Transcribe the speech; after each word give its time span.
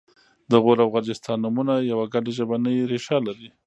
د 0.51 0.53
غور 0.63 0.77
او 0.83 0.89
غرجستان 0.95 1.37
نومونه 1.43 1.73
یوه 1.91 2.05
ګډه 2.13 2.31
ژبنۍ 2.37 2.77
ریښه 2.91 3.17
لري 3.27 3.49